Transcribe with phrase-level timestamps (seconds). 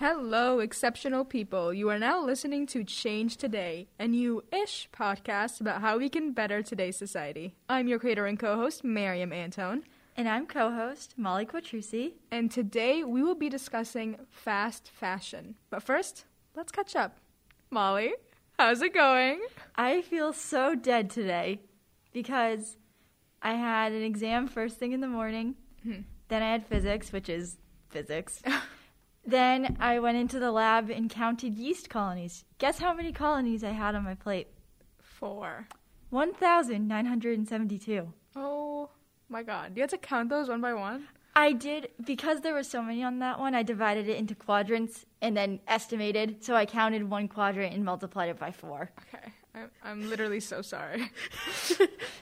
[0.00, 1.74] Hello, exceptional people.
[1.74, 6.30] You are now listening to Change Today, a new ish podcast about how we can
[6.30, 7.56] better today's society.
[7.68, 9.82] I'm your creator and co host, Miriam Antone.
[10.16, 12.12] And I'm co host Molly Quattrucci.
[12.30, 15.56] And today we will be discussing fast fashion.
[15.68, 17.18] But first, let's catch up.
[17.68, 18.12] Molly,
[18.56, 19.40] how's it going?
[19.74, 21.58] I feel so dead today
[22.12, 22.76] because
[23.42, 25.56] I had an exam first thing in the morning.
[25.82, 26.02] Hmm.
[26.28, 27.56] Then I had physics, which is
[27.88, 28.40] physics.
[29.28, 32.44] then I went into the lab and counted yeast colonies.
[32.58, 34.48] Guess how many colonies I had on my plate?
[35.00, 35.68] Four.
[36.10, 38.12] 1,972.
[38.36, 38.88] Oh
[39.28, 39.74] my god.
[39.74, 41.08] Do you have to count those one by one?
[41.36, 45.06] I did, because there were so many on that one, I divided it into quadrants
[45.20, 46.42] and then estimated.
[46.42, 48.90] So I counted one quadrant and multiplied it by four.
[49.14, 49.32] Okay.
[49.54, 51.00] I'm, I'm literally so sorry.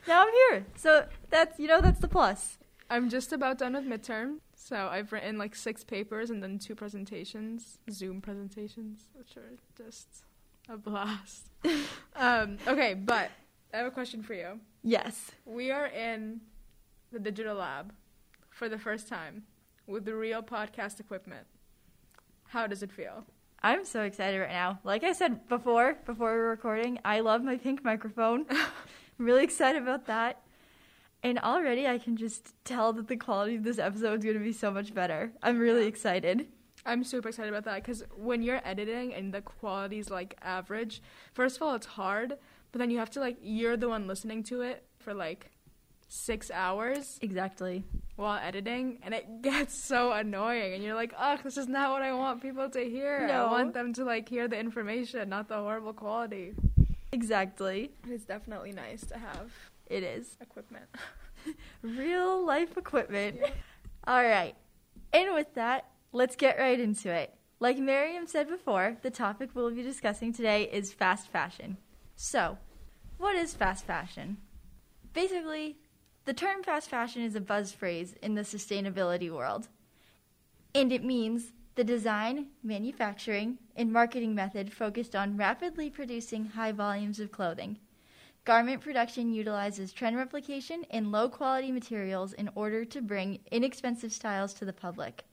[0.08, 0.66] now I'm here.
[0.76, 2.58] So that's, you know, that's the plus.
[2.88, 4.38] I'm just about done with midterm.
[4.54, 10.24] So I've written like six papers and then two presentations, Zoom presentations, which are just
[10.68, 11.50] a blast.
[12.16, 13.30] um, okay, but
[13.74, 14.60] I have a question for you.
[14.82, 15.32] Yes.
[15.44, 16.40] We are in
[17.12, 17.92] the digital lab
[18.50, 19.44] for the first time
[19.86, 21.46] with the real podcast equipment.
[22.48, 23.24] How does it feel?
[23.62, 24.78] I'm so excited right now.
[24.84, 28.46] Like I said before, before we were recording, I love my pink microphone.
[28.50, 30.40] I'm really excited about that.
[31.26, 34.44] And already I can just tell that the quality of this episode is going to
[34.44, 35.32] be so much better.
[35.42, 35.88] I'm really Yeah.
[35.88, 36.46] excited.
[36.84, 41.02] I'm super excited about that because when you're editing and the quality's like average,
[41.34, 42.38] first of all, it's hard,
[42.70, 45.50] but then you have to like, you're the one listening to it for like
[46.08, 47.82] six hours Exactly.
[48.14, 50.74] while editing, and it gets so annoying.
[50.74, 53.26] And you're like, ugh, this is not what I want people to hear.
[53.26, 53.46] No.
[53.46, 56.54] I want them to like hear the information, not the horrible quality.
[57.10, 57.90] Exactly.
[58.08, 59.50] It's definitely nice to have
[59.86, 60.36] It is.
[60.40, 60.86] equipment.
[61.82, 63.36] Real life equipment.
[63.40, 63.50] Yeah.
[64.06, 64.54] All right.
[65.12, 67.34] And with that, let's get right into it.
[67.58, 71.78] Like Miriam said before, the topic we'll be discussing today is fast fashion.
[72.14, 72.58] So,
[73.18, 74.36] what is fast fashion?
[75.12, 75.78] Basically,
[76.26, 79.68] the term fast fashion is a buzz phrase in the sustainability world.
[80.74, 87.20] And it means the design, manufacturing, and marketing method focused on rapidly producing high volumes
[87.20, 87.78] of clothing.
[88.46, 94.54] Garment production utilizes trend replication and low quality materials in order to bring inexpensive styles
[94.54, 95.24] to the public.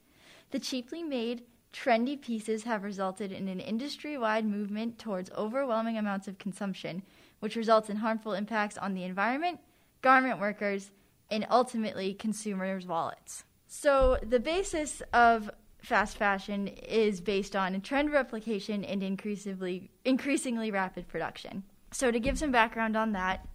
[0.50, 6.28] The cheaply made, trendy pieces have resulted in an industry wide movement towards overwhelming amounts
[6.28, 7.04] of consumption,
[7.40, 9.60] which results in harmful impacts on the environment,
[10.02, 10.90] garment workers,
[11.30, 13.44] and ultimately consumers' wallets.
[13.68, 15.52] So, the basis of
[15.84, 21.64] fast fashion is based on trend replication and increasingly, increasingly rapid production.
[21.94, 23.48] So, to give some background on that,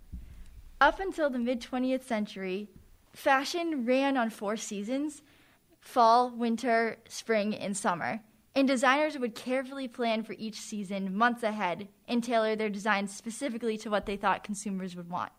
[0.81, 2.69] up until the mid 20th century,
[3.13, 5.23] fashion ran on four seasons
[5.81, 8.21] fall, winter, spring, and summer.
[8.55, 13.77] And designers would carefully plan for each season months ahead and tailor their designs specifically
[13.79, 15.33] to what they thought consumers would want.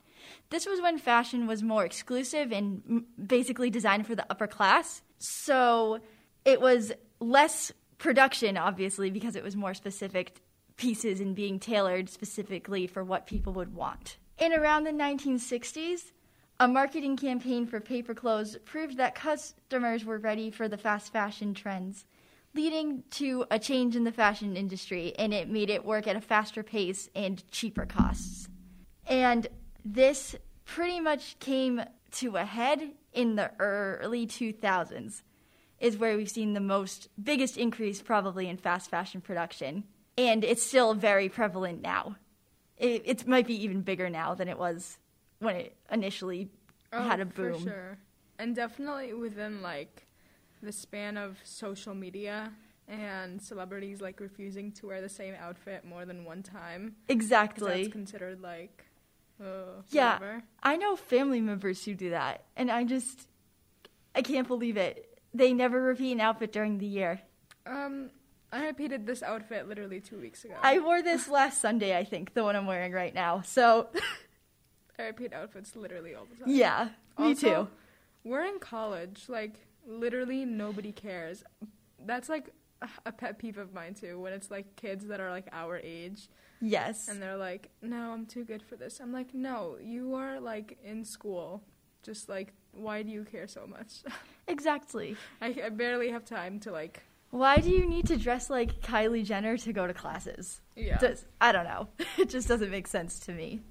[0.49, 5.01] This was when fashion was more exclusive and basically designed for the upper class.
[5.17, 5.99] So
[6.45, 10.41] it was less production, obviously, because it was more specific
[10.79, 14.17] pieces and being tailored specifically for what people would want.
[14.39, 16.13] In around the 1960s,
[16.57, 21.53] a marketing campaign for paper clothes proved that customers were ready for the fast fashion
[21.53, 22.05] trends,
[22.53, 26.21] leading to a change in the fashion industry, and it made it work at a
[26.21, 28.47] faster pace and cheaper costs.
[29.05, 29.47] And
[29.83, 31.81] this pretty much came
[32.11, 35.23] to a head in the early 2000s,
[35.79, 39.83] is where we've seen the most biggest increase probably in fast fashion production.
[40.19, 42.17] And it's still very prevalent now.
[42.77, 44.97] It, it might be even bigger now than it was
[45.39, 46.49] when it initially
[46.91, 47.53] had a boom.
[47.53, 47.97] Oh, For sure.
[48.37, 50.07] And definitely within like
[50.61, 52.51] the span of social media
[52.87, 56.95] and celebrities like refusing to wear the same outfit more than one time.
[57.07, 57.83] Exactly.
[57.83, 58.85] that's considered like
[59.41, 60.15] uh, Yeah.
[60.15, 60.43] whatever.
[60.61, 63.29] I know family members who do that, and I just
[64.13, 65.17] I can't believe it.
[65.33, 67.21] They never repeat an outfit during the year.
[67.65, 68.09] Um
[68.51, 70.55] I repeated this outfit literally two weeks ago.
[70.61, 73.41] I wore this last Sunday, I think, the one I'm wearing right now.
[73.41, 73.89] So,
[74.99, 76.53] I repeat outfits literally all the time.
[76.53, 77.67] yeah, me Also, too.
[78.23, 79.25] We're in college.
[79.29, 81.43] Like, literally nobody cares.
[82.05, 82.49] That's like
[82.81, 84.19] a- a pet peeve of mine too.
[84.19, 86.27] When it's like kids that are like our age
[86.61, 87.07] Yes.
[87.07, 90.77] and they're like, "No, I'm too good for this." I'm like, "No, you are like
[90.83, 91.61] in school.
[92.03, 94.01] Just like, why do you care so much?"
[94.47, 95.15] Exactly.
[95.41, 97.03] I, I barely have time to like.
[97.31, 100.61] Why do you need to dress like Kylie Jenner to go to classes?
[100.75, 100.97] Yeah.
[100.97, 101.87] Does, I don't know.
[102.17, 103.61] It just doesn't make sense to me.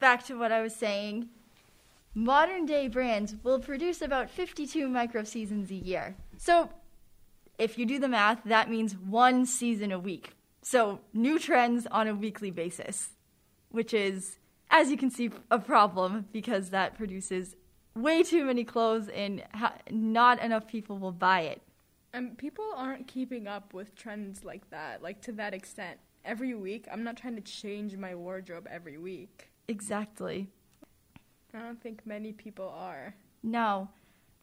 [0.00, 1.28] Back to what I was saying.
[2.14, 6.16] Modern day brands will produce about 52 micro seasons a year.
[6.38, 6.70] So
[7.58, 10.32] if you do the math, that means one season a week.
[10.62, 13.10] So new trends on a weekly basis,
[13.70, 14.38] which is,
[14.70, 17.54] as you can see, a problem because that produces
[17.94, 21.62] way too many clothes and ha- not enough people will buy it.
[22.12, 25.98] And people aren't keeping up with trends like that, like to that extent.
[26.24, 29.50] Every week, I'm not trying to change my wardrobe every week.
[29.68, 30.48] Exactly.
[31.54, 33.14] I don't think many people are.
[33.42, 33.88] No.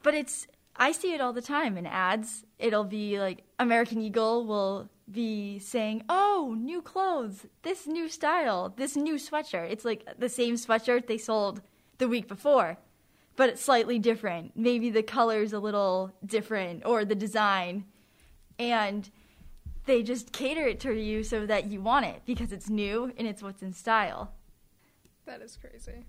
[0.03, 2.45] But it's I see it all the time in ads.
[2.59, 8.95] It'll be like American Eagle will be saying, "Oh, new clothes, this new style, this
[8.95, 11.61] new sweatshirt." It's like the same sweatshirt they sold
[11.97, 12.77] the week before,
[13.35, 14.53] but it's slightly different.
[14.55, 17.85] Maybe the color's a little different or the design.
[18.57, 19.09] And
[19.85, 23.27] they just cater it to you so that you want it because it's new and
[23.27, 24.33] it's what's in style.
[25.25, 26.05] That is crazy.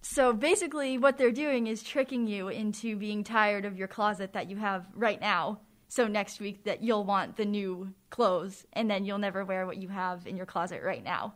[0.00, 4.48] So basically, what they're doing is tricking you into being tired of your closet that
[4.48, 5.60] you have right now.
[5.88, 9.78] So next week, that you'll want the new clothes, and then you'll never wear what
[9.78, 11.34] you have in your closet right now.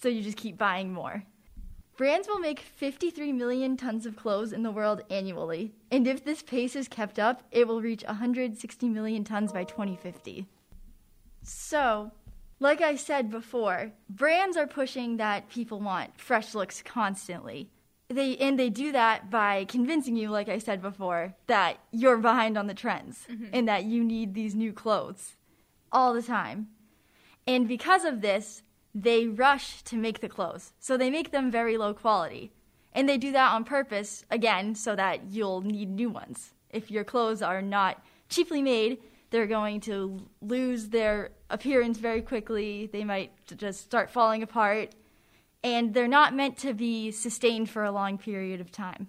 [0.00, 1.24] So you just keep buying more.
[1.96, 6.42] Brands will make 53 million tons of clothes in the world annually, and if this
[6.42, 10.46] pace is kept up, it will reach 160 million tons by 2050.
[11.42, 12.12] So,
[12.60, 17.70] like I said before, brands are pushing that people want fresh looks constantly
[18.12, 22.56] they and they do that by convincing you like i said before that you're behind
[22.56, 23.46] on the trends mm-hmm.
[23.52, 25.36] and that you need these new clothes
[25.90, 26.68] all the time
[27.46, 28.62] and because of this
[28.94, 30.72] they rush to make the clothes.
[30.78, 32.52] So they make them very low quality.
[32.92, 36.52] And they do that on purpose again so that you'll need new ones.
[36.70, 38.98] If your clothes are not cheaply made
[39.32, 42.88] they're going to lose their appearance very quickly.
[42.92, 44.94] They might just start falling apart.
[45.64, 49.08] And they're not meant to be sustained for a long period of time.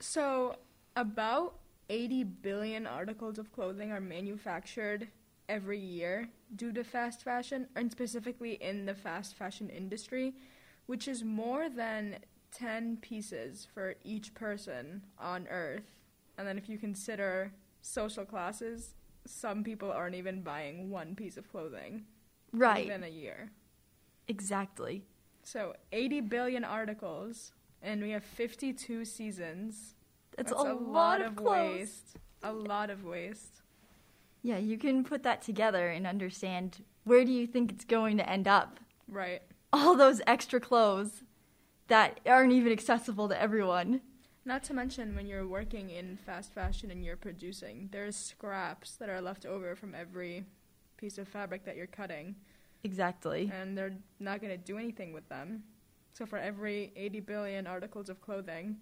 [0.00, 0.56] So,
[0.94, 1.54] about
[1.90, 5.08] 80 billion articles of clothing are manufactured
[5.48, 10.34] every year due to fast fashion, and specifically in the fast fashion industry,
[10.86, 12.16] which is more than
[12.52, 15.96] 10 pieces for each person on Earth.
[16.36, 17.52] And then, if you consider
[17.82, 18.94] social classes,
[19.26, 22.04] some people aren't even buying one piece of clothing.
[22.52, 22.86] Right.
[22.86, 23.50] Even a year.
[24.28, 25.04] Exactly.
[25.42, 27.52] So 80 billion articles,
[27.82, 29.94] and we have 52 seasons.
[30.36, 32.16] That's, That's a, a, lot, lot of, waste.
[32.42, 33.62] A lot of waste.
[34.42, 38.28] Yeah, you can put that together and understand where do you think it's going to
[38.28, 38.78] end up.
[39.08, 39.42] Right.
[39.72, 41.22] All those extra clothes
[41.88, 44.00] that aren't even accessible to everyone.
[44.44, 49.08] Not to mention when you're working in fast fashion and you're producing, there's scraps that
[49.08, 50.44] are left over from every
[50.96, 52.34] piece of fabric that you're cutting.
[52.84, 53.50] Exactly.
[53.52, 55.64] And they're not going to do anything with them.
[56.12, 58.76] So for every 80 billion articles of clothing,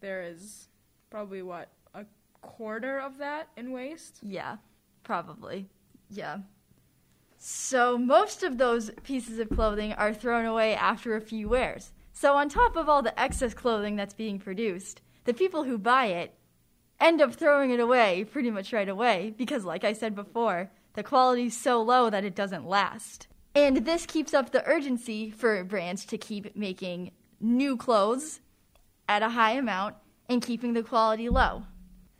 [0.00, 0.68] there is
[1.10, 2.04] probably what a
[2.40, 4.18] quarter of that in waste?
[4.22, 4.56] Yeah,
[5.04, 5.68] probably.
[6.10, 6.38] Yeah.
[7.36, 11.92] So most of those pieces of clothing are thrown away after a few wears.
[12.12, 16.06] So on top of all the excess clothing that's being produced, the people who buy
[16.06, 16.34] it
[17.00, 21.02] end up throwing it away pretty much right away because like I said before, the
[21.02, 23.26] quality's so low that it doesn't last.
[23.54, 27.10] And this keeps up the urgency for brands to keep making
[27.40, 28.40] new clothes
[29.08, 29.96] at a high amount
[30.28, 31.64] and keeping the quality low.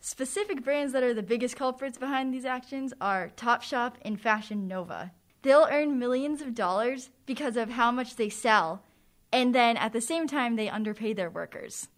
[0.06, 5.12] Specific brands that are the biggest culprits behind these actions are Topshop and Fashion Nova.
[5.40, 8.82] They'll earn millions of dollars because of how much they sell,
[9.32, 11.88] and then at the same time, they underpay their workers.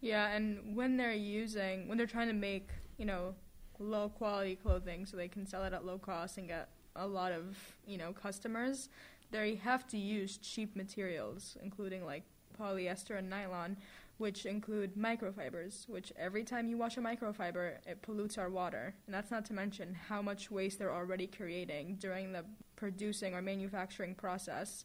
[0.00, 3.34] Yeah, and when they're using, when they're trying to make, you know,
[3.78, 7.30] low quality clothing so they can sell it at low cost and get a lot
[7.30, 7.56] of
[7.86, 8.88] you know customers
[9.30, 12.24] they have to use cheap materials including like
[12.60, 13.76] polyester and nylon
[14.20, 19.14] which include microfibers which every time you wash a microfiber it pollutes our water and
[19.14, 22.44] that's not to mention how much waste they're already creating during the
[22.76, 24.84] producing or manufacturing process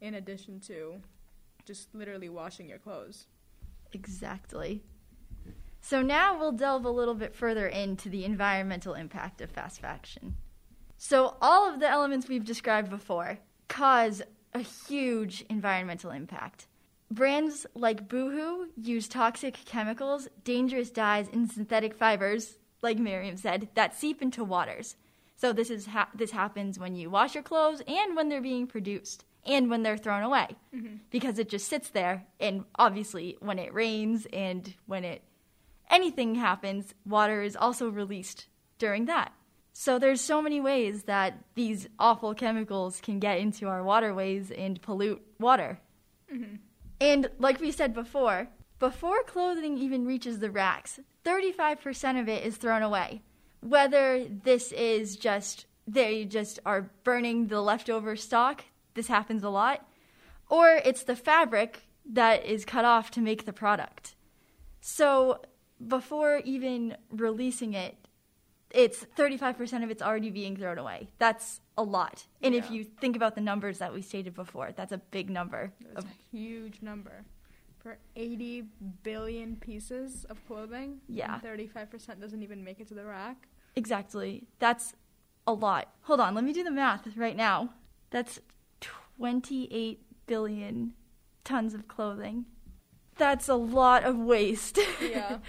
[0.00, 0.94] in addition to
[1.64, 3.26] just literally washing your clothes
[3.92, 4.82] exactly
[5.88, 10.36] so now we'll delve a little bit further into the environmental impact of fast fashion.
[10.98, 13.38] So all of the elements we've described before
[13.68, 14.20] cause
[14.52, 16.66] a huge environmental impact.
[17.10, 23.94] Brands like Boohoo use toxic chemicals, dangerous dyes, and synthetic fibers, like Miriam said, that
[23.94, 24.96] seep into waters.
[25.36, 28.66] So this is ha- this happens when you wash your clothes and when they're being
[28.66, 30.96] produced and when they're thrown away mm-hmm.
[31.10, 35.22] because it just sits there and obviously when it rains and when it
[35.90, 38.46] anything happens, water is also released
[38.78, 39.32] during that.
[39.72, 44.80] So there's so many ways that these awful chemicals can get into our waterways and
[44.80, 45.78] pollute water.
[46.32, 46.56] Mm-hmm.
[47.00, 48.48] And like we said before,
[48.78, 53.22] before clothing even reaches the racks, 35% of it is thrown away.
[53.60, 59.86] Whether this is just they just are burning the leftover stock, this happens a lot,
[60.48, 64.14] or it's the fabric that is cut off to make the product.
[64.80, 65.40] So
[65.86, 67.96] before even releasing it,
[68.70, 71.08] it's 35% of it's already being thrown away.
[71.18, 72.26] That's a lot.
[72.42, 75.72] And if you think about the numbers that we stated before, that's a big number.
[75.80, 77.24] That's Of, a huge number.
[77.78, 78.64] For 80
[79.04, 81.38] billion pieces of clothing, Yeah.
[81.40, 83.46] 35% doesn't even make it to the rack.
[83.76, 84.44] exactly.
[84.58, 84.94] That's
[85.46, 85.88] a lot.
[86.02, 87.70] Hold on, let me do the math right now.
[88.10, 88.40] That's
[88.80, 90.94] 28 billion
[91.44, 92.46] tons of clothing.
[93.16, 94.78] That's a lot of waste.
[95.00, 95.38] Yeah.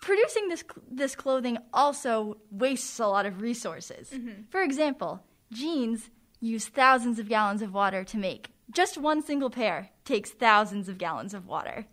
[0.00, 4.10] Producing this this clothing also wastes a lot of resources.
[4.10, 4.48] Mhm.
[4.50, 8.50] For example, jeans use thousands of gallons of water to make.
[8.70, 11.86] Just one single pair takes thousands of gallons of water.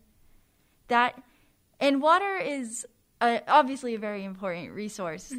[0.87, 1.21] That
[1.79, 2.87] and water is
[3.19, 5.33] uh, obviously a very important resource.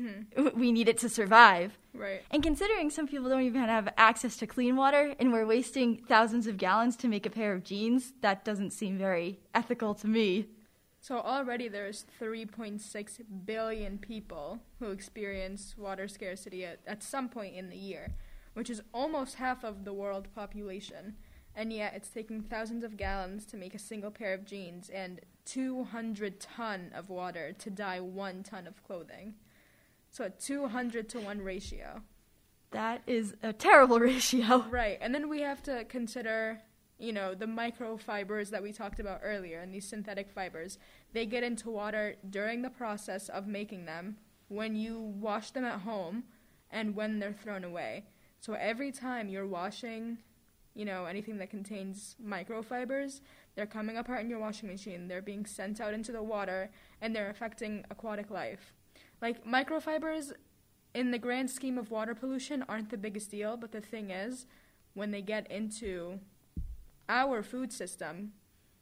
[0.54, 1.78] We need it to survive.
[1.94, 2.22] Right.
[2.30, 6.46] And considering some people don't even have access to clean water and we're wasting thousands
[6.46, 10.48] of gallons to make a pair of jeans, that doesn't seem very ethical to me.
[11.08, 17.70] So already there's 3.6 billion people who experience water scarcity at, at some point in
[17.70, 18.12] the year,
[18.52, 21.16] which is almost half of the world population.
[21.56, 25.22] And yet it's taking thousands of gallons to make a single pair of jeans and
[25.46, 29.32] 200 ton of water to dye 1 ton of clothing.
[30.10, 32.02] So a 200 to 1 ratio.
[32.72, 34.66] That is a terrible ratio.
[34.68, 34.98] Right.
[35.00, 36.60] And then we have to consider,
[36.98, 40.78] you know, the microfibers that we talked about earlier and these synthetic fibers.
[41.12, 44.16] They get into water during the process of making them,
[44.48, 46.24] when you wash them at home,
[46.70, 48.04] and when they're thrown away.
[48.40, 50.18] So every time you're washing,
[50.74, 53.20] you know, anything that contains microfibers,
[53.54, 55.08] they're coming apart in your washing machine.
[55.08, 58.72] They're being sent out into the water and they're affecting aquatic life.
[59.20, 60.32] Like microfibers
[60.94, 64.46] in the grand scheme of water pollution aren't the biggest deal, but the thing is,
[64.94, 66.20] when they get into
[67.08, 68.32] our food system,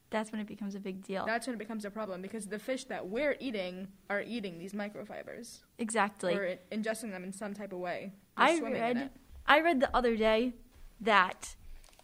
[0.09, 1.25] That's when it becomes a big deal.
[1.25, 4.73] that's when it becomes a problem because the fish that we're eating are eating these
[4.73, 6.33] microfibers exactly.
[6.35, 8.13] or ingesting them in some type of way.
[8.37, 9.09] They're I read
[9.45, 10.53] I read the other day
[11.01, 11.55] that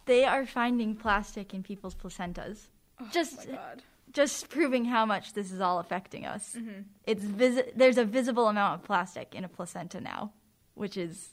[0.06, 2.68] they are finding plastic in people's placentas.
[3.00, 3.82] Oh just- my god.
[4.12, 6.52] Just proving how much this is all affecting us.
[6.54, 10.32] hmm It's visi- there's a visible amount of plastic in a placenta now,
[10.74, 11.30] which is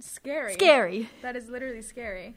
[0.00, 0.54] Scary.
[0.54, 1.08] scary.
[1.22, 2.34] That is literally scary.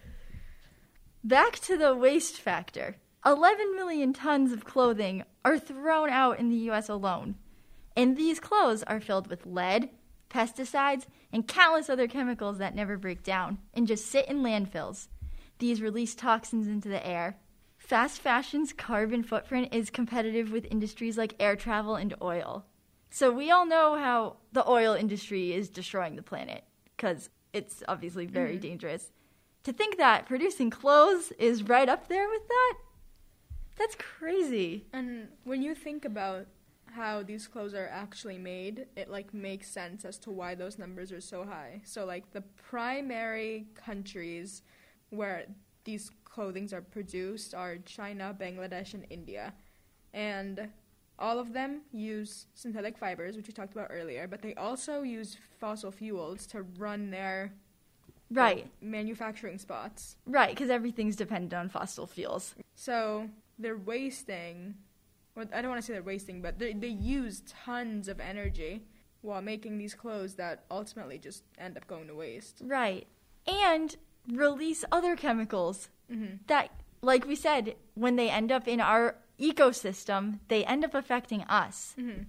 [1.23, 2.95] Back to the waste factor.
[3.25, 7.35] 11 million tons of clothing are thrown out in the US alone.
[7.95, 9.89] And these clothes are filled with lead,
[10.29, 15.07] pesticides, and countless other chemicals that never break down and just sit in landfills.
[15.57, 17.37] These release toxins into the air.
[17.77, 22.65] Fast fashion's carbon footprint is competitive with industries like air travel and oil.
[23.09, 26.63] So we all know how the oil industry is destroying the planet
[26.95, 28.61] because it's obviously very Mhm.
[28.61, 29.11] dangerous.
[29.63, 32.73] To think that producing clothes is right up there with that,
[33.77, 34.85] that's crazy.
[34.93, 36.47] And when you think about
[36.85, 41.11] how these clothes are actually made, it like makes sense as to why those numbers
[41.11, 41.81] are so high.
[41.83, 44.63] So like the primary countries
[45.09, 45.45] where
[45.83, 49.53] these clothings are produced are China, Bangladesh, and India.
[50.13, 50.69] And
[51.17, 55.37] all of them use synthetic fibers, which we talked about earlier, but they also use
[55.59, 57.53] fossil fuels to run their
[58.31, 60.15] Right, manufacturing spots.
[60.25, 62.53] right, because everything's dependent on fossil fuels.
[62.75, 64.75] So they're wasting,
[65.35, 68.83] or I don't want to say they're wasting, but they, they use tons of energy
[69.21, 72.61] while making these clothes that ultimately just end up going to waste.
[72.63, 73.07] Right.
[73.47, 73.95] And
[74.31, 76.69] release other chemicals hmm that,
[77.01, 81.93] like we said, when they end up in our ecosystem, they end up affecting us.
[81.95, 82.23] hmm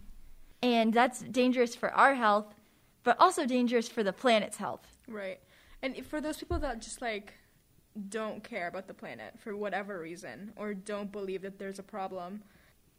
[0.62, 2.54] And that's dangerous for our health,
[3.02, 4.86] but also dangerous for the planet's health.
[5.08, 5.40] Right.
[5.82, 7.34] And for those people that just like
[8.08, 12.42] don't care about the planet for whatever reason or don't believe that there's a problem,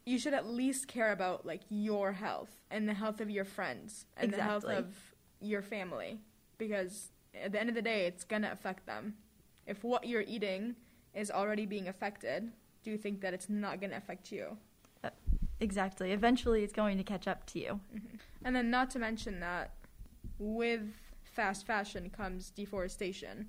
[0.04, 4.06] you should at least care about like your health and the health of your friends
[4.16, 4.94] and the health of
[5.40, 6.18] your family
[6.58, 7.10] because
[7.40, 9.14] at the end of the day it's going to affect them.
[9.66, 10.76] If what you're eating
[11.14, 12.50] is already being affected,
[12.82, 14.56] do you think that it's not going to affect you?
[15.04, 15.10] Uh,
[15.60, 16.12] exactly.
[16.12, 17.80] Eventually, it's going to catch up to you.
[17.94, 18.16] Mm-hmm.
[18.44, 19.72] And then, not to mention that
[20.38, 20.82] with
[21.32, 23.48] fast fashion comes deforestation.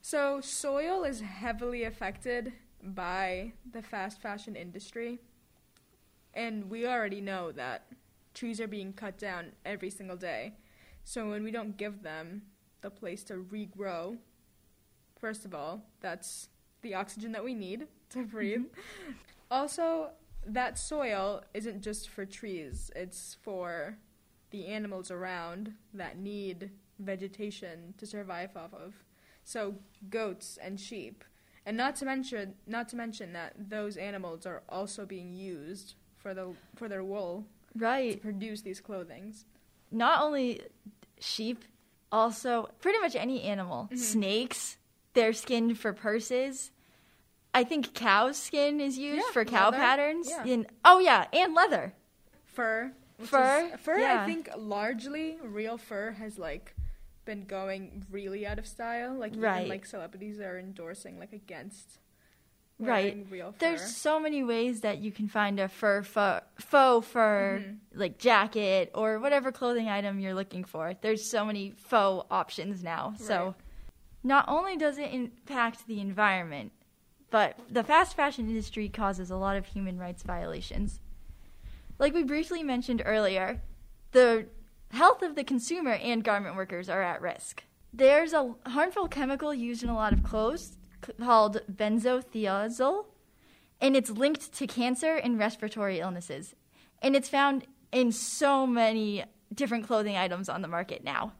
[0.00, 2.52] So, soil is heavily affected
[2.82, 5.18] by the fast fashion industry.
[6.34, 7.86] And we already know that
[8.34, 10.54] trees are being cut down every single day.
[11.04, 12.42] So, when we don't give them
[12.82, 14.18] the place to regrow,
[15.18, 16.48] first of all, that's
[16.82, 18.28] the oxygen that we need to mm-hmm.
[18.28, 18.64] breathe.
[19.50, 20.10] Also,
[20.46, 23.96] that soil isn't just for trees, it's for
[24.50, 26.70] the animals around that need
[27.04, 28.94] vegetation to survive off of.
[29.44, 29.76] So
[30.10, 31.24] goats and sheep.
[31.66, 36.34] And not to mention not to mention that those animals are also being used for
[36.34, 38.20] the for their wool to Right.
[38.20, 39.44] produce these clothings.
[39.90, 40.60] Not only
[41.20, 41.64] sheep,
[42.12, 43.88] also pretty much any animal.
[43.92, 43.98] Mhm.
[43.98, 44.78] Snakes,
[45.14, 46.70] they're skinned for purses.
[47.54, 50.28] I think cow skin is used Yeah, for cow leather, patterns.
[50.28, 50.44] yeah.
[50.44, 51.94] And- oh yeah, and leather.
[52.44, 52.92] Fur.
[53.18, 54.22] Fur, is- fur yeah.
[54.22, 56.74] I think largely real fur has like
[57.24, 59.14] been going really out of style.
[59.14, 59.60] Like Right.
[59.60, 61.98] even like celebrities are endorsing like against
[62.78, 63.24] Right.
[63.30, 63.58] real fur.
[63.58, 67.78] There's so many ways that you can find a fur, fur faux fur, Mhm.
[67.94, 70.94] like jacket or whatever clothing item you're looking for.
[71.00, 73.14] There's so many faux options now.
[73.16, 73.54] So
[74.24, 76.72] not only does it impact the environment,
[77.30, 81.00] but the fast fashion industry causes a lot of human rights violations.
[81.98, 83.62] Like we briefly mentioned earlier,
[84.10, 84.48] the
[84.94, 87.64] health of the consumer and garment workers are at risk.
[87.92, 90.76] There's a harmful chemical used in a lot of clothes
[91.20, 93.06] called benzothiazole,
[93.80, 96.54] and it's linked to cancer and respiratory illnesses.
[97.02, 99.24] And it's found in so many
[99.54, 101.32] different clothing items on the market now.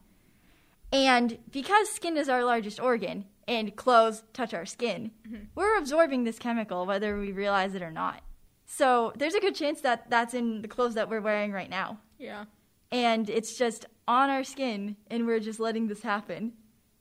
[0.93, 5.45] And because skin is our largest organ and clothes touch our skin, mm-hmm.
[5.55, 8.23] we're absorbing this chemical whether we realize it or not.
[8.67, 11.99] So there's a good chance that that's in the clothes that we're wearing right now.
[12.19, 12.45] yeah.
[12.93, 16.53] And it's just on our skin and we're just letting this happen.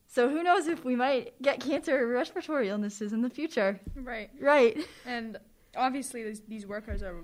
[0.07, 3.79] So who knows if we might get cancer or respiratory illnesses in the future.
[3.95, 4.29] Right.
[4.39, 4.77] Right.
[5.05, 5.37] And
[5.75, 7.15] obviously, these, these workers are,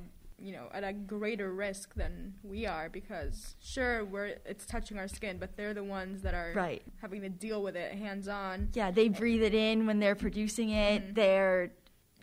[0.41, 5.07] you know, at a greater risk than we are because sure, we're it's touching our
[5.07, 6.81] skin, but they're the ones that are Right.
[7.01, 8.69] having to deal with it hands on.
[8.73, 11.09] Yeah, they breathe it in when they're producing it.
[11.09, 11.15] Mhm.
[11.15, 11.71] They're,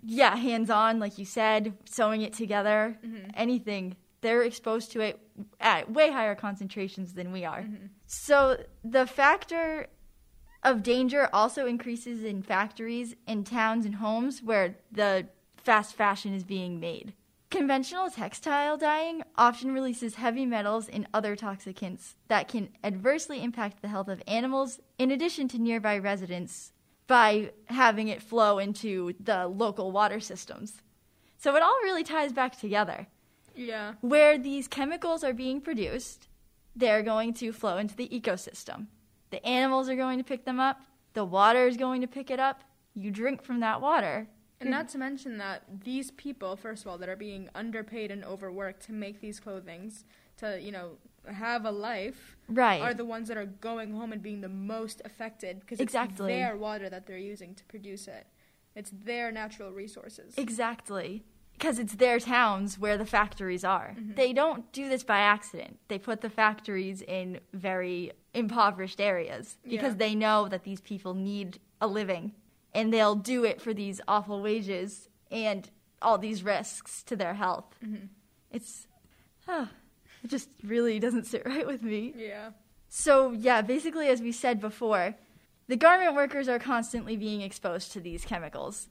[0.02, 3.30] yeah, hands on, like you said, sewing it together, Mhm.
[3.34, 3.96] anything.
[4.26, 5.20] They're exposed to it
[5.60, 7.62] at way higher concentrations than we are.
[7.62, 7.90] Mhm.
[8.06, 9.86] So the factor
[10.64, 16.42] of danger also increases in factories, in towns, and homes where the fast fashion is
[16.42, 17.14] being made.
[17.50, 23.86] Conventional textile dyeing often releases heavy metals and other toxicants that can adversely impact the
[23.86, 26.72] health of animals in addition to nearby residents
[27.06, 30.82] by having it flow into the local water systems.
[31.38, 33.06] So it all really ties back together
[33.56, 33.94] Yeah.
[34.00, 36.28] where these chemicals are being produced,
[36.74, 38.86] they're going to flow into the ecosystem.
[39.30, 40.82] The animals are going to pick them up,
[41.14, 42.62] the water is going to pick it up.
[42.94, 44.28] You drink from that water.
[44.60, 48.24] And not to mention that these people, first of all, that are being underpaid and
[48.24, 50.04] overworked to make these clothings,
[50.38, 50.92] to, you know,
[51.30, 52.80] have a life, Right.
[52.80, 56.32] are the ones that are going home and being the most affected because Exactly.
[56.32, 58.26] it's their water that they're using to produce it.
[58.74, 60.34] It's their natural resources.
[60.38, 61.24] exactly.
[61.58, 63.94] Because it's their towns where the factories are.
[63.98, 64.14] Mhm.
[64.16, 65.78] They don't do this by accident.
[65.88, 69.98] They put the factories in very impoverished areas because Yeah.
[69.98, 72.34] they know that these people need a living
[72.74, 75.70] and they'll do it for these awful wages and
[76.02, 77.74] all these risks to their health.
[77.82, 78.08] Mhm.
[78.50, 78.86] It's,
[79.46, 79.66] huh,
[80.22, 82.12] it just really doesn't sit right with me.
[82.16, 82.50] Yeah.
[82.90, 85.14] So, yeah, basically, as we said before,
[85.68, 88.88] the garment workers are constantly being exposed to these chemicals.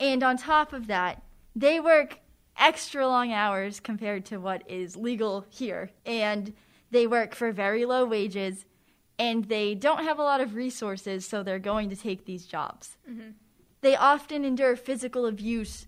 [0.00, 1.22] And on top of that,
[1.60, 2.20] they work
[2.56, 5.90] extra long hours compared to what is legal here.
[6.06, 6.52] And
[6.90, 8.64] they work for very low wages,
[9.18, 12.96] and they don't have a lot of resources, so they're going to take these jobs.
[13.08, 13.34] Mhm.
[13.80, 15.86] They often endure physical abuse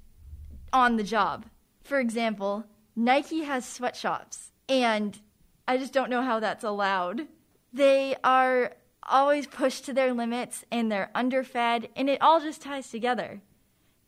[0.73, 1.47] on the job.
[1.83, 5.19] For example, Nike has sweatshops, and
[5.67, 7.29] I just don't know how that's allowed.
[7.73, 12.91] They are always pushed to their limits and they're underfed, and it all just ties
[12.91, 13.41] together.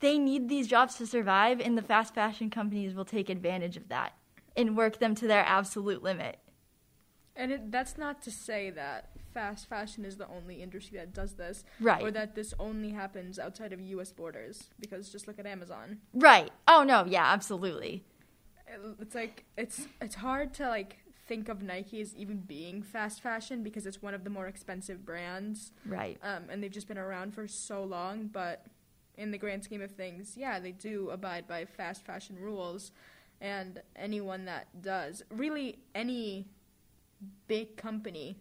[0.03, 3.89] They need these jobs to survive, and the fast fashion companies will take advantage of
[3.89, 4.13] that
[4.57, 6.39] and work them to their absolute limit.
[7.37, 11.35] And it, that's not to say that fast fashion is the only industry that does
[11.35, 12.03] this, Right.
[12.03, 14.13] or that this only happens outside of U.S.
[14.13, 14.65] borders.
[14.81, 15.99] Because just look at Amazon.
[16.13, 16.53] Right.
[16.67, 18.05] Oh, no, yeah, absolutely.
[19.01, 20.97] It's like it's it's hard to like
[21.29, 25.05] think of Nike as even being fast fashion because it's one of the more expensive
[25.05, 26.19] brands, Right.
[26.23, 28.27] um, and they've just been around for so long.
[28.33, 28.67] But
[29.17, 32.93] in the grand scheme of things, yeah, they do abide by fast fashion rules,
[33.41, 36.49] and anyone that does, really any
[37.47, 38.37] big company,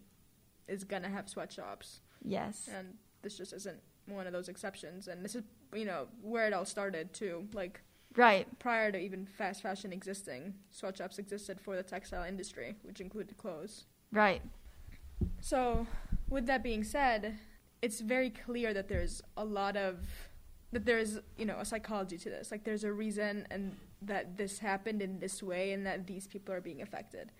[0.68, 2.00] is gonna have sweatshops.
[2.24, 2.68] Yes.
[2.72, 5.42] and this just isn't one of those exceptions and this is
[5.74, 7.80] you know where it all started too like
[8.16, 8.46] Right.
[8.60, 13.84] prior to even fast fashion existing sweatshops existed for the textile industry which included clothes
[14.12, 14.42] Right.
[15.40, 15.86] so
[16.30, 17.38] with that being said
[17.80, 19.98] it's very clear that there's a lot of
[20.72, 22.50] that there's you know a psychology to this.
[22.50, 26.54] Like there's a reason and that this happened in this way and that these people
[26.54, 27.30] are being affected.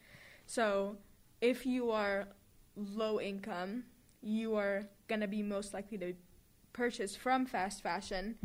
[0.47, 0.97] So
[1.41, 2.29] if you are
[2.77, 3.85] low income,
[4.23, 6.15] you are going to be most likely to
[6.73, 8.37] purchase from fast fashion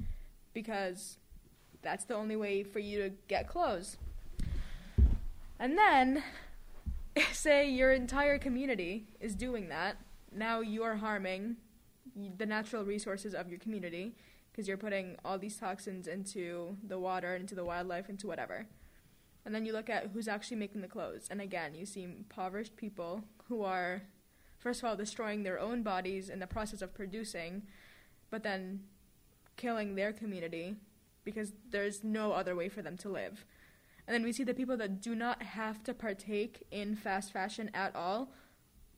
[0.54, 1.18] because
[1.82, 3.98] that's the only way for you to get clothes.
[5.60, 6.24] And then,
[7.32, 9.98] say your entire community is doing that,
[10.36, 11.58] now you are harming
[12.38, 14.16] the natural resources of your community
[14.58, 18.66] because you're putting all these toxins into the water, into the wildlife, into whatever.
[19.46, 21.28] And then you look at who's actually making the clothes.
[21.30, 24.02] And again, you see impoverished people who are,
[24.58, 27.68] first of all, destroying their own bodies in the process of producing,
[28.32, 28.80] but then
[29.58, 30.76] killing their community
[31.24, 33.46] because there's no other way for them to live.
[34.08, 37.70] And then we see the people that do not have to partake in fast fashion
[37.76, 38.32] at all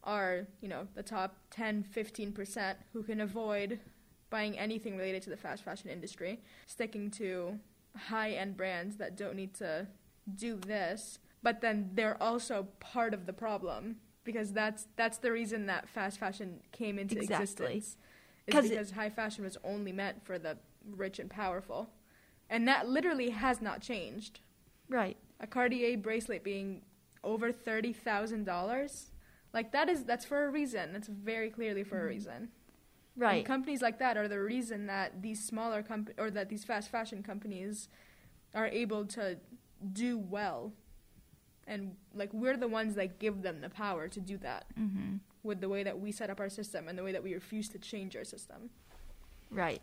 [0.06, 3.82] are, you know, the top 10, 15% who can avoid
[4.30, 7.60] buying anything related to the fast fashion industry, sticking to
[7.96, 9.88] high end brands that don't need to
[10.36, 15.66] do this, but then they're also part of the problem because that's that's the reason
[15.66, 17.44] that fast fashion came into Exactly.
[17.78, 17.98] existence.
[18.48, 21.92] Is 'Cause it- because high fashion was only meant for the rich and powerful.
[22.50, 24.40] And that literally has not changed.
[24.88, 25.18] Right.
[25.40, 26.82] A Cartier bracelet being
[27.24, 29.12] over thirty thousand dollars,
[29.54, 30.94] like that is that's for a reason.
[30.94, 32.10] That's very clearly for a mm-hmm.
[32.10, 32.50] reason.
[33.22, 33.46] And Right.
[33.46, 37.22] companies like that are the reason that these smaller comp- or that these fast fashion
[37.24, 37.90] companies
[38.56, 39.38] are able to
[39.94, 40.74] do well.
[41.68, 45.62] And like we're the ones that give them the power to do that hmm with
[45.62, 47.80] the way that we set up our system and the way that we refuse to
[47.80, 48.70] change our system.
[49.50, 49.82] Right.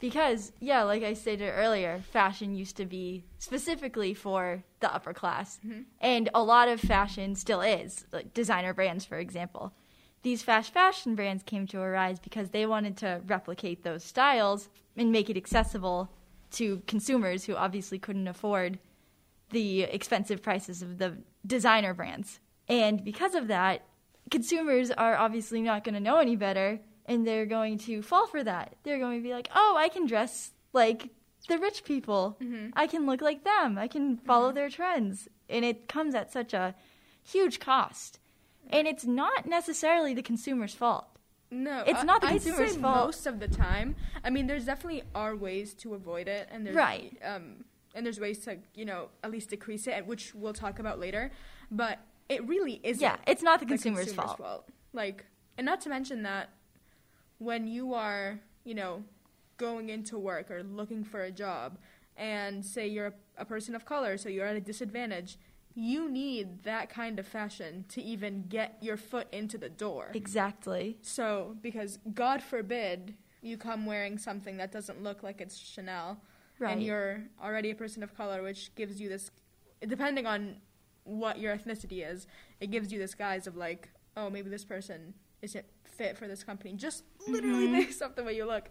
[0.00, 5.60] Because, yeah, like I stated earlier, fashion used to be specifically for the upper class.
[5.62, 5.84] Mhm.
[6.00, 9.74] And a lot of fashion still is, like designer brands, for example.
[10.22, 15.10] These fast fashion brands came to arise because they wanted to replicate those styles and
[15.10, 16.10] make it accessible
[16.52, 18.78] to consumers who obviously couldn't afford
[19.50, 22.38] the expensive prices of the designer brands.
[22.68, 23.86] And because of that,
[24.30, 28.44] consumers are obviously not going to know any better and they're going to fall for
[28.44, 28.76] that.
[28.84, 31.08] They're going to be like, oh, I can dress like
[31.48, 32.36] the rich people.
[32.40, 32.72] Mhm.
[32.76, 33.78] I can look like them.
[33.78, 35.28] I can follow their trends.
[35.48, 36.74] And it comes at such a
[37.24, 38.18] huge cost.
[38.68, 41.06] And it's not necessarily the consumer's fault.
[41.50, 43.06] No, It's I- not the I'd consumer's say fault.
[43.06, 46.76] Most of the time, I mean, there's definitely are ways to avoid it, and there's
[46.76, 47.16] Right.
[47.24, 51.00] um, and there's ways to you know at least decrease it, which we'll talk about
[51.00, 51.32] later.
[51.70, 53.02] But it really isn't.
[53.02, 54.68] Yeah, it's not the the consumer's, fault.
[54.92, 55.26] Like,
[55.58, 56.50] and not to mention that
[57.38, 59.02] when you are, you know,
[59.56, 61.78] going into work or looking for a job,
[62.16, 65.36] and say you're a, a person of color, so you're at a disadvantage,
[65.74, 70.10] you need that kind of fashion to even get your foot into the door.
[70.14, 70.98] Exactly.
[71.02, 76.20] So, because God forbid you come wearing something that doesn't look like it's Chanel,
[76.58, 76.72] Right.
[76.72, 79.30] and you're already a person of color, which gives you this,
[79.80, 80.56] depending on
[81.04, 82.26] what your ethnicity is,
[82.60, 86.44] it gives you this guise of like, oh, maybe this person isn't fit for this
[86.44, 87.72] company, just literally Mhm.
[87.86, 88.68] based off the way you look.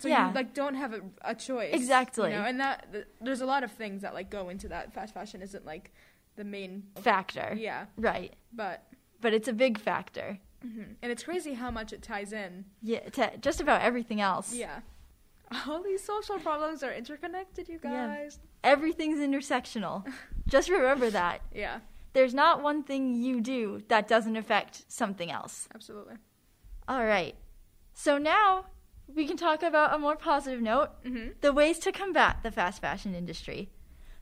[0.00, 0.28] So Yeah.
[0.28, 1.72] you like don't have a, a choice.
[1.74, 2.30] Exactly.
[2.32, 4.92] You know, and that th- there's a lot of things that like go into that.
[4.92, 5.92] Fast fashion isn't like
[6.36, 6.84] the main.
[7.02, 7.54] Factor.
[7.58, 8.34] Yeah, Right.
[8.52, 8.84] but
[9.20, 10.38] But it's a big factor.
[10.64, 10.96] mhm.
[11.02, 14.52] and it's crazy how much it ties in Yeah, to just about everything else.
[14.54, 14.80] Yeah.
[15.66, 17.92] All these social problems are interconnected, you guys.
[17.92, 18.06] Yeah.
[18.06, 18.38] guys.
[18.64, 20.04] Everything's intersectional.
[20.46, 21.40] just remember that.
[21.54, 21.80] Yeah,
[22.12, 25.68] There's not one thing you do that doesn't affect something else.
[25.74, 26.16] absolutely.
[26.88, 27.34] All right.
[27.94, 28.66] So now
[29.14, 31.30] we can talk about a more positive note Mm-hmm.
[31.40, 33.70] the ways to combat the fast fashion industry.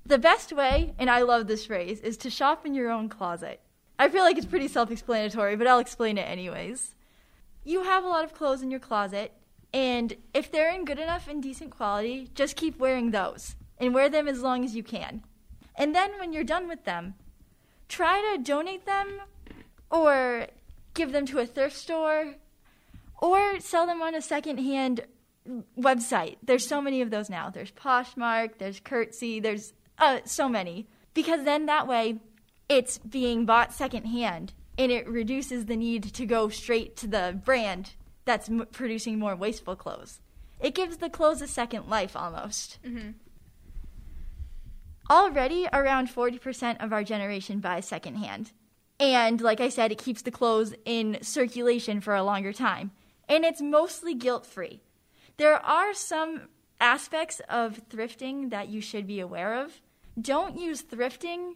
[0.07, 3.61] The best way, and I love this phrase, is to shop in your own closet.
[3.99, 6.95] I feel like it's pretty self explanatory, but I'll explain it anyways.
[7.65, 9.33] You have a lot of clothes in your closet,
[9.75, 14.09] and if they're in good enough and decent quality, just keep wearing those and wear
[14.09, 15.23] them as long as you can.
[15.77, 17.15] And then when you're done with them,
[17.89, 19.21] try to donate them
[19.91, 20.47] or
[20.95, 22.35] give them to a thrift store
[23.19, 25.03] or sell them on a secondhand
[25.79, 26.37] website.
[26.43, 27.51] There's so many of those now.
[27.51, 30.89] There's Poshmark, there's Curtsy, there's uh, so many.
[31.15, 32.21] Because then that way
[32.69, 37.95] it's being bought secondhand and it reduces the need to go straight to the brand
[38.25, 40.21] that's m- producing more wasteful clothes.
[40.61, 42.79] It gives the clothes a second life almost.
[42.85, 43.11] Mm-hmm.
[45.11, 48.53] Already, around 40% of our generation buys secondhand.
[49.01, 52.91] And like I said, it keeps the clothes in circulation for a longer time.
[53.29, 54.81] And it's mostly guilt free.
[55.37, 56.49] There are some
[56.81, 59.81] aspects of thrifting that you should be aware of.
[60.21, 61.55] Don't use thrifting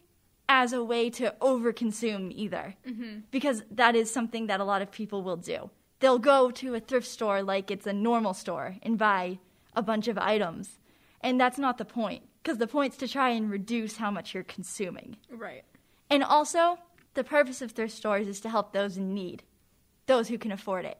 [0.48, 3.20] as a way to overconsume either, Mm-hmm.
[3.30, 5.70] because that is something that a lot of people will do.
[6.00, 9.38] They'll go to a thrift store like it's a normal store and buy
[9.74, 10.78] a bunch of items.
[11.20, 14.42] And that's not the point, because the point's to try and reduce how much you're
[14.42, 15.16] consuming.
[15.30, 15.62] Right.
[16.10, 16.78] And also,
[17.14, 19.44] the purpose of thrift stores is to help those in need,
[20.06, 20.98] those who can afford it.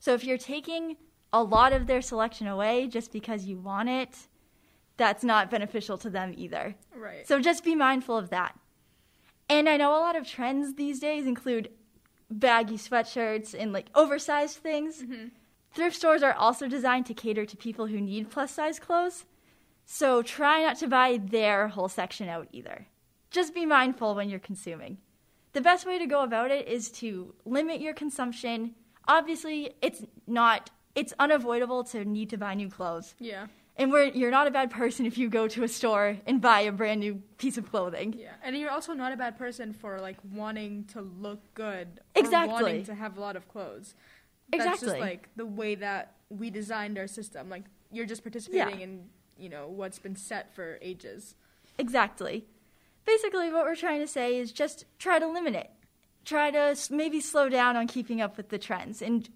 [0.00, 0.96] So if you're taking
[1.32, 4.16] a lot of their selection away just because you want it,
[4.96, 6.74] that's not beneficial to them either.
[6.94, 7.26] Right.
[7.28, 8.58] So just be mindful of that.
[9.48, 11.70] And I know a lot of trends these days include
[12.30, 15.02] baggy sweatshirts and like oversized things.
[15.02, 15.28] Mm-hmm.
[15.72, 19.24] Thrift stores are also designed to cater to people who need plus size clothes.
[19.84, 22.86] So try not to buy their whole section out either.
[23.30, 24.98] Just be mindful when you're consuming.
[25.52, 28.74] The best way to go about it is to limit your consumption.
[29.10, 33.14] Obviously, it's not it's unavoidable to need to buy new clothes.
[33.18, 33.46] yeah.
[33.76, 36.60] And we're, you're not a bad person if you go to a store and buy
[36.60, 38.14] a brand new piece of clothing.
[38.18, 42.00] Yeah, and you're also not a bad person for like wanting to look good.
[42.14, 42.62] Exactly.
[42.62, 43.94] Wanting to have a lot of clothes.
[44.50, 44.88] That's Exactly.
[44.88, 47.48] just like the way that we designed our system.
[47.48, 49.04] Like you're just participating in
[49.38, 51.34] you know what's been set for ages.
[51.78, 52.44] Exactly.
[53.06, 55.70] Basically, what we're trying to say is just try to limit it.
[56.30, 59.28] Try to maybe slow down on keeping up with the trends and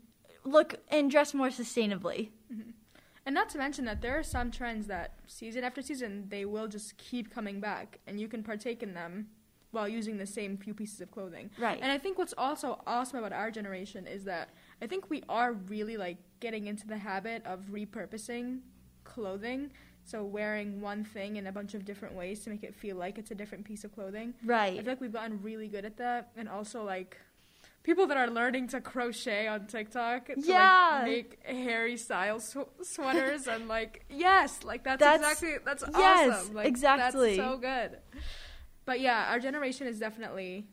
[0.45, 2.31] look and dress more sustainably.
[2.53, 2.71] Mm-hmm.
[3.27, 6.69] And not to mention that there are some trends that season after season they will
[6.69, 9.27] just keep coming back, and you can partake in them
[9.73, 11.51] while using the same few pieces of clothing.
[11.59, 11.81] Right.
[11.83, 15.53] And I think what's also awesome about our generation is that I think we are
[15.53, 18.61] really like getting into the habit of repurposing
[19.03, 19.73] clothing.
[20.05, 23.17] So wearing one thing in a bunch of different ways to make it feel like
[23.19, 24.35] it's a different piece of clothing.
[24.45, 24.75] Right.
[24.75, 27.17] I feel like we've gotten really good at that, and also like
[27.83, 31.01] people that are learning to crochet on TikTok to Yeah.
[31.03, 36.35] like, make Harry Styles sw- sweaters and like yes, like that's, That's- exactly that's yes,
[36.43, 36.55] awesome.
[36.55, 37.37] Like, exactly.
[37.37, 37.99] That's so good.
[38.87, 40.67] But yeah, our generation is definitely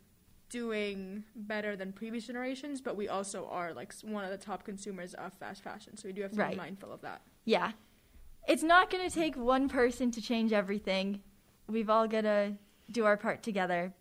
[0.50, 5.13] doing better than previous generations, but we also are like one of the top consumers
[5.13, 6.52] of fast fashion, so we do have to Right.
[6.52, 7.22] be mindful of that.
[7.46, 7.72] Yeah.
[8.47, 11.21] It's not going to take one person to change everything.
[11.67, 12.54] We've all got to
[12.91, 13.93] do our part together.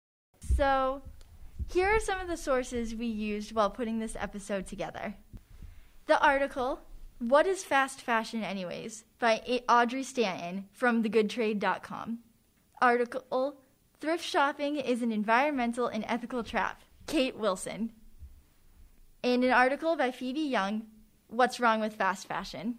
[0.57, 1.03] So,
[1.73, 5.15] here are some of the sources we used while putting this episode together.
[6.07, 6.81] The article,
[7.19, 9.05] What is Fast Fashion Anyways?
[9.19, 12.19] by Audrey Stanton from thegoodtrade.com.
[12.83, 13.57] Article,
[14.01, 17.93] Thrift Shopping is an Environmental and Ethical Trap, Kate Wilson.
[19.23, 20.87] And an article by Phoebe Young,
[21.29, 22.79] What's Wrong with Fast Fashion?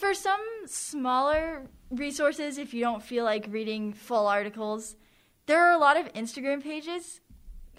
[0.00, 4.96] For some smaller resources, if you don't feel like reading full articles,
[5.44, 7.20] there are a lot of Instagram pages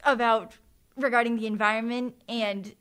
[0.03, 0.53] about
[0.95, 2.75] regarding the environment and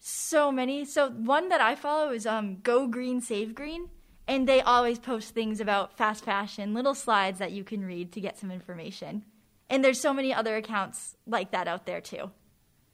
[0.00, 0.84] so many.
[0.84, 3.88] So one that I follow is um, Go Green Save Green,
[4.28, 8.20] and they always post things about fast fashion, little slides that you can read to
[8.20, 9.24] get some information.
[9.70, 12.30] And there's so many other accounts like that out there too.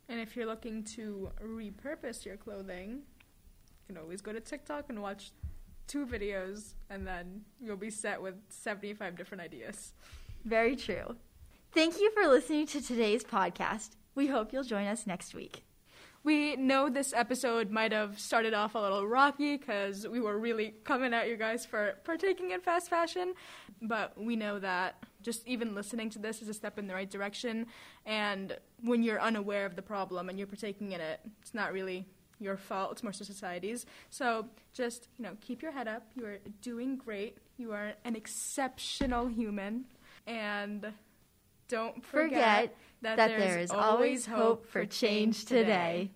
[0.08, 5.02] And if you're looking to repurpose your clothing, you can always go to TikTok and
[5.02, 5.32] watch
[5.90, 9.92] two videos, and then you'll be set with 75 different ideas.
[10.44, 11.16] Very true.
[11.74, 13.90] Thank you for listening to today's podcast.
[14.14, 15.64] We hope you'll join us next week.
[16.22, 20.74] We know this episode might have started off a little rocky because we were really
[20.84, 23.34] coming at you guys for partaking in fast fashion,
[23.82, 27.10] but we know that just even listening to this is a step in the right
[27.10, 27.66] direction.
[28.06, 32.06] And when you're unaware of the problem and you're partaking in it, it's not really
[32.40, 33.86] your fault, it's more so society's.
[34.08, 36.10] So just, you know, keep your head up.
[36.16, 37.38] You are doing great.
[37.56, 39.84] You are an exceptional human.
[40.26, 40.92] And
[41.68, 46.10] don't forget, Forget that there is always hope for change today.